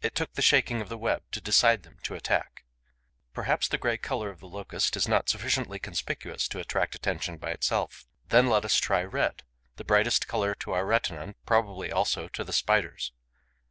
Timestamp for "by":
7.36-7.50